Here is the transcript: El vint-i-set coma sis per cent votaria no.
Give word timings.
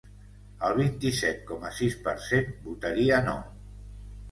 El 0.69 0.71
vint-i-set 0.79 1.43
coma 1.51 1.71
sis 1.81 1.99
per 2.09 2.15
cent 2.31 2.51
votaria 2.71 3.23
no. 3.31 3.39